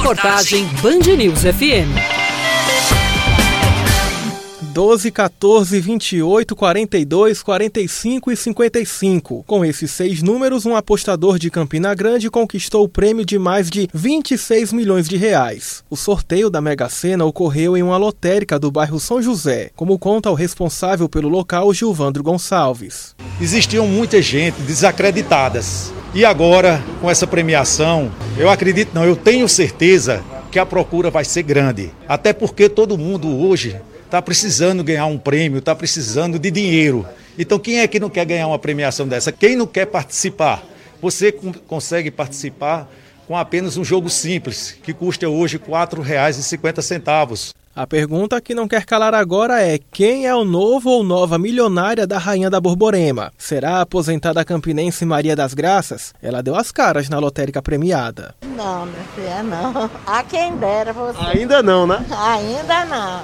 [0.00, 1.92] Reportagem Band News FM.
[4.72, 9.44] 12, 14, 28, 42, 45 e 55.
[9.46, 13.90] Com esses seis números, um apostador de Campina Grande conquistou o prêmio de mais de
[13.92, 15.84] 26 milhões de reais.
[15.90, 20.30] O sorteio da Mega Sena ocorreu em uma lotérica do bairro São José, como conta
[20.30, 23.14] o responsável pelo local, Gilvandro Gonçalves.
[23.38, 25.92] Existiam muita gente desacreditadas.
[26.12, 31.24] E agora, com essa premiação, eu acredito não, eu tenho certeza que a procura vai
[31.24, 31.92] ser grande.
[32.08, 37.06] Até porque todo mundo hoje está precisando ganhar um prêmio, está precisando de dinheiro.
[37.38, 39.30] Então, quem é que não quer ganhar uma premiação dessa?
[39.30, 40.64] Quem não quer participar?
[41.00, 41.30] Você
[41.68, 42.90] consegue participar
[43.28, 47.52] com apenas um jogo simples, que custa hoje R$ 4,50.
[47.80, 52.06] A pergunta que não quer calar agora é: quem é o novo ou nova milionária
[52.06, 53.32] da Rainha da Borborema?
[53.38, 56.12] Será a aposentada campinense Maria das Graças?
[56.20, 58.34] Ela deu as caras na lotérica premiada.
[58.54, 59.90] Não, minha filha, não.
[60.06, 61.38] A quem dera você.
[61.38, 62.04] Ainda não, né?
[62.10, 63.22] Ainda não.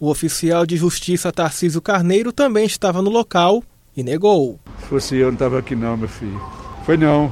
[0.00, 3.62] O oficial de justiça Tarcísio Carneiro também estava no local
[3.94, 4.58] e negou.
[4.80, 6.40] Se fosse eu, não estava aqui não, meu filho.
[6.90, 7.30] Foi não.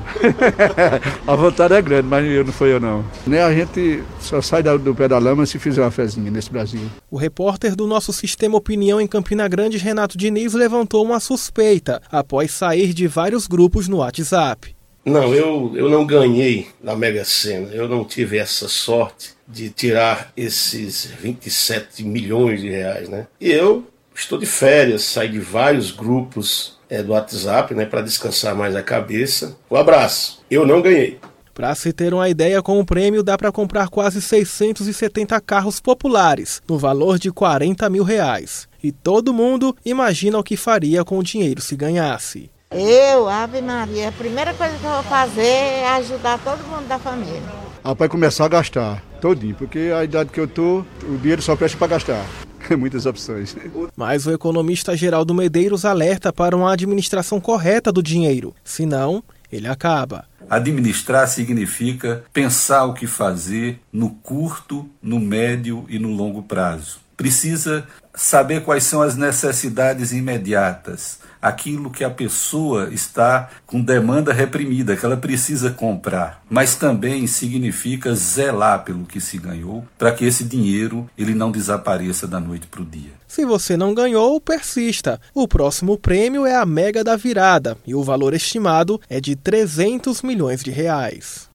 [1.27, 3.05] a vontade é grande, mas eu não foi eu não.
[3.27, 6.83] Nem a gente só sai do pé da lama se fizer uma fezinha nesse Brasil.
[7.11, 12.53] O repórter do nosso Sistema Opinião em Campina Grande, Renato Diniz, levantou uma suspeita após
[12.53, 14.77] sair de vários grupos no WhatsApp.
[15.05, 17.67] Não, eu, eu não ganhei na Mega Sena.
[17.73, 23.27] Eu não tive essa sorte de tirar esses 27 milhões de reais, né?
[23.41, 23.85] E eu
[24.21, 28.83] estou de férias, saí de vários grupos é, do WhatsApp, né, para descansar mais a
[28.83, 29.57] cabeça.
[29.71, 30.43] Um abraço.
[30.51, 31.19] Eu não ganhei.
[31.55, 36.63] Para se ter uma ideia, com o prêmio dá para comprar quase 670 carros populares,
[36.69, 38.69] no valor de 40 mil reais.
[38.83, 42.49] E todo mundo imagina o que faria com o dinheiro se ganhasse.
[42.71, 46.99] Eu, Ave Maria, a primeira coisa que eu vou fazer é ajudar todo mundo da
[46.99, 47.43] família.
[47.83, 51.57] Ah, para começar a gastar, todinho, porque a idade que eu tô, o dinheiro só
[51.57, 52.25] presta para gastar.
[52.79, 53.57] Muitas opções.
[53.97, 60.25] Mas o economista Geraldo Medeiros alerta para uma administração correta do dinheiro, senão ele acaba.
[60.49, 67.01] Administrar significa pensar o que fazer no curto, no médio e no longo prazo.
[67.19, 67.85] Precisa
[68.15, 75.05] saber quais são as necessidades imediatas, aquilo que a pessoa está com demanda reprimida, que
[75.05, 76.43] ela precisa comprar.
[76.49, 82.27] Mas também significa zelar pelo que se ganhou, para que esse dinheiro ele não desapareça
[82.27, 83.13] da noite para o dia.
[83.27, 85.21] Se você não ganhou, persista.
[85.35, 90.23] O próximo prêmio é a Mega da Virada e o valor estimado é de 300
[90.23, 91.48] milhões de reais.